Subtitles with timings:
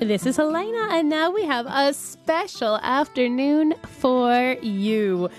[0.00, 5.30] This is Helena, and now we have a special afternoon for you.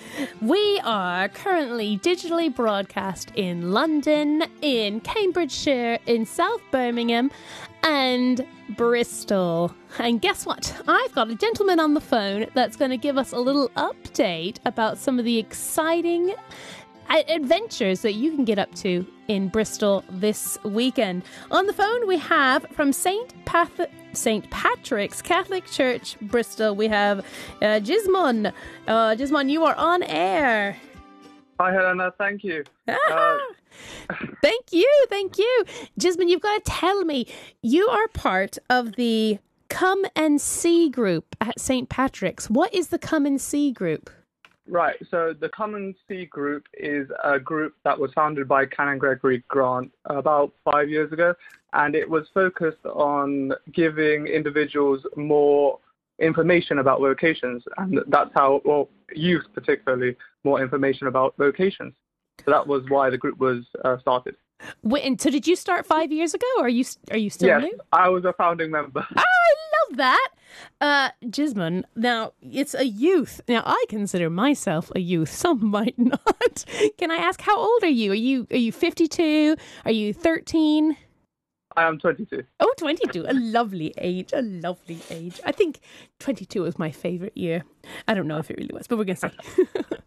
[0.42, 7.30] We are currently digitally broadcast in London, in Cambridgeshire, in South Birmingham,
[7.84, 9.76] and Bristol.
[10.00, 10.76] And guess what?
[10.88, 14.58] I've got a gentleman on the phone that's going to give us a little update
[14.66, 16.34] about some of the exciting
[17.09, 21.23] adventures that you can get up to in Bristol this weekend.
[21.52, 23.45] On the phone, we have from St.
[23.45, 24.50] Path- St.
[24.50, 27.19] Patrick's Catholic Church, Bristol, we have
[27.61, 28.52] uh, Gismon.
[28.88, 30.78] Uh, Gismon, you are on air.
[31.59, 32.11] Hi, Helena.
[32.17, 32.63] Thank you.
[32.88, 32.95] Ah,
[34.09, 34.89] uh, thank you.
[35.09, 35.63] Thank you.
[36.00, 37.28] Gismon, you've got to tell me,
[37.61, 41.89] you are part of the Come and See group at St.
[41.89, 42.50] Patrick's.
[42.50, 44.09] What is the Come and See group?
[44.70, 44.98] Right.
[45.10, 49.44] So the Come and See group is a group that was founded by Canon Gregory
[49.48, 51.34] Grant about five years ago,
[51.74, 55.80] and it was focused on giving individuals more
[56.20, 61.94] information about vocations, and that's how, well, youth particularly, more information about vocations.
[62.44, 64.36] So that was why the group was uh, started.
[64.83, 67.47] Wait, and so did you start five years ago, or are you are you still
[67.47, 67.77] yes, new?
[67.91, 69.06] I was a founding member.
[69.16, 70.29] Oh, I love that.
[70.81, 73.41] Uh, Gismon, now it's a youth.
[73.47, 75.29] Now I consider myself a youth.
[75.29, 76.66] Some might not.
[76.97, 78.12] Can I ask how old are you?
[78.12, 79.56] Are you are you fifty two?
[79.85, 80.97] Are you thirteen?
[81.75, 82.41] I am 22.
[82.59, 83.25] Oh, 22.
[83.28, 84.34] A lovely age.
[84.34, 85.40] A lovely age.
[85.46, 85.79] I think
[86.17, 87.66] 22 was my favorite year.
[88.07, 89.84] I don't know if it really was, but we're going to see.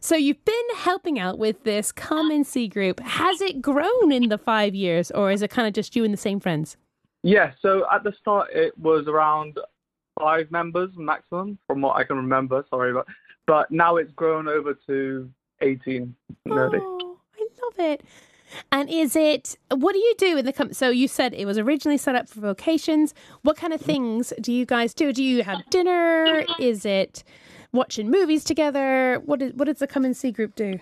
[0.00, 3.00] so you've been helping out with this Come and See group.
[3.00, 6.12] Has it grown in the five years, or is it kind of just you and
[6.12, 6.76] the same friends?
[7.22, 9.58] Yeah, so at the start it was around
[10.18, 12.64] five members maximum, from what I can remember.
[12.70, 13.06] Sorry, but
[13.46, 15.30] but now it's grown over to
[15.62, 16.14] 18
[16.44, 16.78] nearly.
[16.80, 18.04] Oh, I love it.
[18.72, 21.58] And is it, what do you do in the, com- so you said it was
[21.58, 23.14] originally set up for vocations.
[23.42, 25.12] What kind of things do you guys do?
[25.12, 26.44] Do you have dinner?
[26.58, 27.24] Is it
[27.72, 29.20] watching movies together?
[29.24, 30.78] What, is, what does the Come and See group do?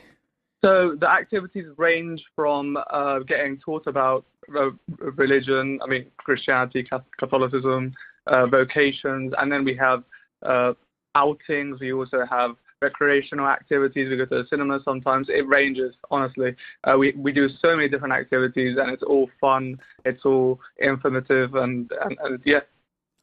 [0.64, 4.24] So the activities range from uh, getting taught about
[4.58, 6.86] uh, religion, I mean, Christianity,
[7.18, 7.94] Catholicism,
[8.26, 10.02] uh, vocations, and then we have
[10.44, 10.72] uh,
[11.14, 11.80] outings.
[11.80, 14.08] We also have recreational activities.
[14.10, 15.28] We go to the cinema sometimes.
[15.28, 16.54] It ranges, honestly.
[16.84, 19.78] Uh, we we do so many different activities, and it's all fun.
[20.04, 22.60] It's all informative, and and, and yeah.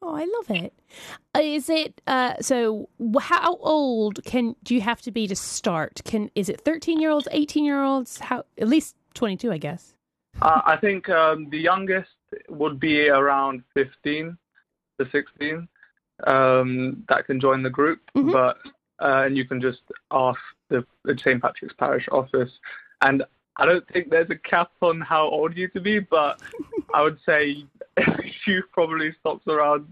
[0.05, 0.73] Oh, I love it.
[1.33, 2.89] Uh, it uh, so?
[3.21, 6.01] How old can do you have to be to start?
[6.03, 8.19] Can is it thirteen year olds, eighteen year olds?
[8.19, 9.93] How at least twenty two, I guess.
[10.41, 12.09] Uh, I think um, the youngest
[12.49, 14.37] would be around fifteen
[14.99, 15.69] to sixteen
[16.27, 18.31] um, that can join the group, mm-hmm.
[18.31, 18.57] but
[19.01, 20.39] uh, and you can just ask
[20.69, 21.41] the, the St.
[21.41, 22.51] Patrick's Parish office.
[23.01, 23.23] And
[23.55, 26.41] I don't think there's a cap on how old you to be, but
[26.93, 27.65] I would say
[28.47, 29.87] you probably stops around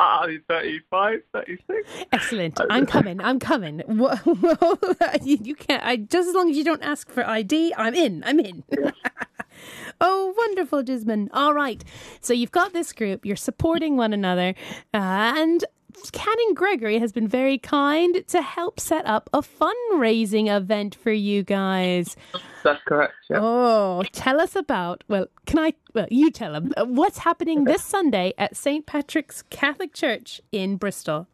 [0.00, 1.88] uh, 35, 36.
[2.12, 2.60] Excellent.
[2.70, 3.20] I'm coming.
[3.20, 3.82] I'm coming.
[5.22, 5.84] You can't.
[5.84, 8.22] I, just as long as you don't ask for ID, I'm in.
[8.24, 8.64] I'm in.
[10.00, 11.28] oh, wonderful, Gismon.
[11.32, 11.84] All right.
[12.20, 13.26] So you've got this group.
[13.26, 14.54] You're supporting one another,
[14.94, 15.64] uh, and
[16.12, 21.42] Canon Gregory has been very kind to help set up a fundraising event for you
[21.42, 22.16] guys.
[22.62, 23.14] That's correct.
[23.28, 23.38] Yeah.
[23.40, 25.04] Oh, tell us about.
[25.08, 25.74] Well, can I?
[25.94, 30.76] Well, you tell them uh, what's happening this Sunday at St Patrick's Catholic Church in
[30.76, 31.26] Bristol.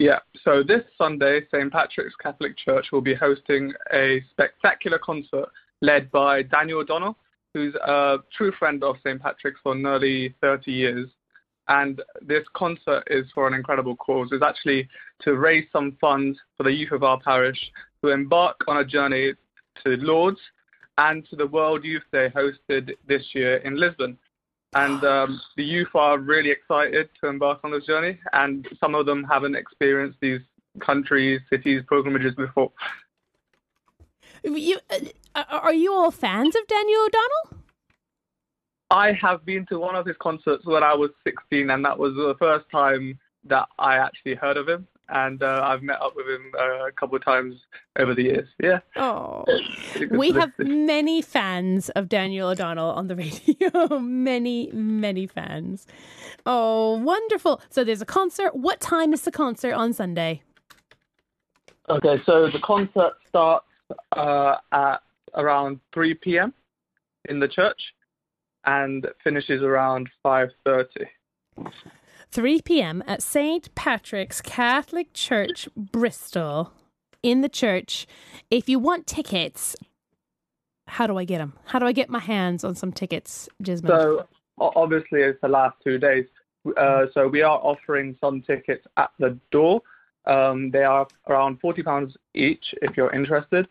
[0.00, 1.70] Yeah, so this Sunday, St.
[1.70, 5.50] Patrick's Catholic Church will be hosting a spectacular concert
[5.82, 7.18] led by Daniel O'Donnell,
[7.52, 9.20] who's a true friend of St.
[9.20, 11.08] Patrick's for nearly 30 years
[11.70, 14.28] and this concert is for an incredible cause.
[14.32, 14.88] It's actually
[15.22, 17.58] to raise some funds for the youth of our parish
[18.02, 19.34] to embark on a journey
[19.84, 20.40] to Lourdes
[20.98, 24.18] and to the World Youth Day hosted this year in Lisbon.
[24.74, 29.06] And um, the youth are really excited to embark on this journey, and some of
[29.06, 30.40] them haven't experienced these
[30.80, 32.70] countries, cities, pilgrimages before.
[34.44, 34.78] You,
[35.34, 37.59] uh, are you all fans of Daniel O'Donnell?
[38.90, 42.14] I have been to one of his concerts when I was 16, and that was
[42.14, 44.86] the first time that I actually heard of him.
[45.08, 47.56] And uh, I've met up with him uh, a couple of times
[47.98, 48.48] over the years.
[48.62, 48.78] Yeah.
[48.94, 49.44] Oh,
[50.10, 53.16] we have many fans of Daniel O'Donnell on the
[53.70, 53.98] radio.
[53.98, 55.88] many, many fans.
[56.46, 57.60] Oh, wonderful.
[57.70, 58.54] So there's a concert.
[58.54, 60.42] What time is the concert on Sunday?
[61.88, 63.66] Okay, so the concert starts
[64.12, 64.98] uh, at
[65.34, 66.54] around 3 p.m.
[67.28, 67.80] in the church
[68.64, 71.06] and finishes around 5:30.
[72.30, 73.02] 3 p.m.
[73.06, 73.74] at St.
[73.74, 76.72] Patrick's Catholic Church, Bristol,
[77.22, 78.06] in the church.
[78.50, 79.74] If you want tickets,
[80.86, 81.54] how do I get them?
[81.66, 83.88] How do I get my hands on some tickets, Gismon?
[83.88, 84.26] So
[84.58, 86.26] obviously, it's the last two days.
[86.76, 89.82] Uh, so we are offering some tickets at the door.
[90.26, 93.66] Um, they are around forty pounds each if you're interested.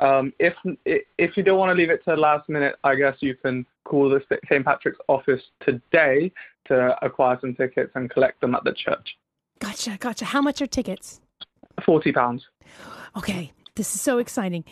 [0.00, 0.54] Um, if
[0.84, 3.66] if you don't want to leave it to the last minute, I guess you can
[3.84, 6.32] call the St Patrick's office today
[6.66, 9.16] to acquire some tickets and collect them at the church.
[9.60, 10.24] Gotcha, gotcha.
[10.24, 11.20] How much are tickets?
[11.84, 12.46] Forty pounds.
[13.16, 14.64] Okay, this is so exciting.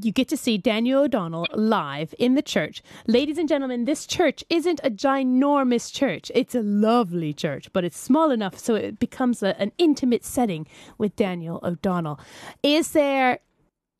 [0.00, 2.82] You get to see Daniel O'Donnell live in the church.
[3.08, 6.30] Ladies and gentlemen, this church isn't a ginormous church.
[6.34, 10.68] It's a lovely church, but it's small enough so it becomes a, an intimate setting
[10.98, 12.20] with Daniel O'Donnell.
[12.62, 13.40] Is there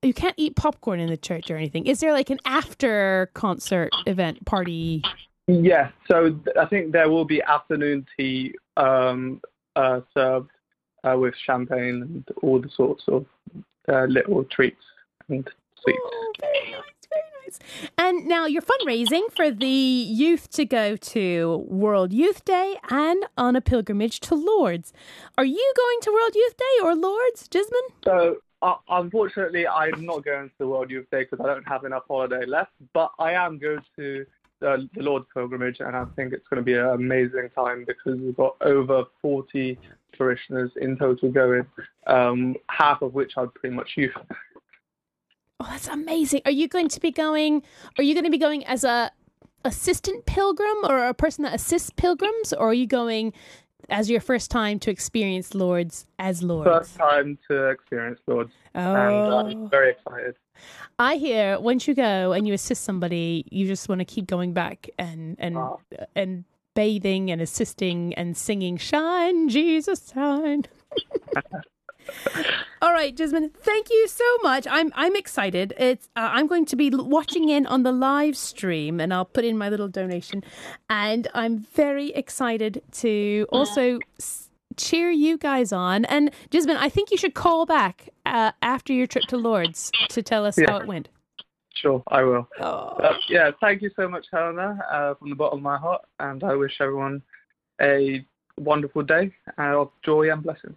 [0.02, 1.86] you can't eat popcorn in the church or anything.
[1.86, 5.02] Is there like an after concert event party?
[5.46, 5.92] Yes.
[6.06, 9.40] So I think there will be afternoon tea um,
[9.76, 10.50] uh, served
[11.04, 13.26] uh, with champagne and all the sorts of
[13.88, 14.84] uh, little treats
[15.28, 15.48] and
[15.82, 15.98] sweets.
[16.04, 17.58] Oh, very nice, very nice.
[17.96, 23.56] And now you're fundraising for the youth to go to World Youth Day and on
[23.56, 24.92] a pilgrimage to Lourdes.
[25.38, 27.88] Are you going to World Youth Day or Lourdes, Gismon?
[28.04, 31.84] So uh, unfortunately, I'm not going to the World Youth Day because I don't have
[31.84, 32.72] enough holiday left.
[32.93, 34.26] But I am going to
[34.60, 38.19] the, the Lourdes pilgrimage, and I think it's going to be an amazing time because
[38.19, 39.78] we've got over 40
[40.16, 41.66] parishioners in total going,
[42.06, 44.12] um, half of which are pretty much youth.
[45.61, 46.43] Oh, that's amazing!
[46.44, 47.62] Are you going to be going?
[47.96, 49.11] Are you going to be going as a
[49.64, 53.32] assistant pilgrim or a person that assists pilgrims, or are you going
[53.88, 56.67] as your first time to experience Lourdes as Lourdes?
[56.67, 58.52] First time to experience Lourdes.
[58.75, 59.38] Uh, oh.
[59.38, 60.37] And I'm very excited.
[60.99, 64.52] I hear once you go and you assist somebody, you just want to keep going
[64.52, 65.81] back and and oh.
[66.17, 66.44] and
[66.75, 70.64] bathing and assisting and singing "Shine, Jesus, shine."
[72.82, 74.66] All right, Jasmine, thank you so much.
[74.70, 75.75] I'm I'm excited.
[75.78, 79.44] It's uh, I'm going to be watching in on the live stream, and I'll put
[79.44, 80.44] in my little donation.
[80.88, 83.99] And I'm very excited to also
[84.76, 86.05] cheer you guys on.
[86.06, 90.22] And Jasmine, I think you should call back uh, after your trip to Lourdes to
[90.22, 90.70] tell us yeah.
[90.70, 91.08] how it went.
[91.75, 92.49] Sure, I will.
[92.61, 92.64] Oh.
[92.64, 96.43] Uh, yeah, thank you so much, Helena, uh, from the bottom of my heart, and
[96.43, 97.22] I wish everyone
[97.81, 98.25] a
[98.56, 100.76] wonderful day of joy and blessings.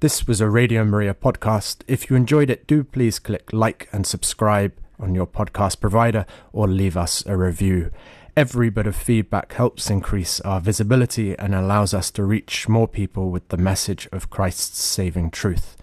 [0.00, 1.82] This was a Radio Maria podcast.
[1.86, 6.66] If you enjoyed it, do please click like and subscribe on your podcast provider or
[6.66, 7.90] leave us a review.
[8.34, 13.30] Every bit of feedback helps increase our visibility and allows us to reach more people
[13.30, 15.76] with the message of Christ's saving truth.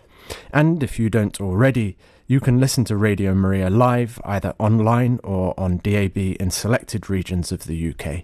[0.52, 1.96] And if you don't already,
[2.26, 7.52] you can listen to Radio Maria live either online or on DAB in selected regions
[7.52, 8.24] of the UK.